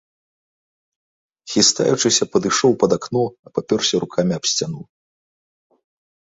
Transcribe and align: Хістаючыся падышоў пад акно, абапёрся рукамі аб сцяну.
Хістаючыся 1.55 2.23
падышоў 2.37 2.71
пад 2.85 2.91
акно, 2.99 3.23
абапёрся 3.51 3.95
рукамі 4.07 4.33
аб 4.41 4.53
сцяну. 4.55 4.81